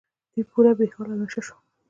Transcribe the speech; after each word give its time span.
دوی 0.31 0.43
پوره 0.51 0.71
بې 0.77 0.85
حاله 0.93 1.11
او 1.15 1.19
نشه 1.23 1.41
شول. 1.47 1.59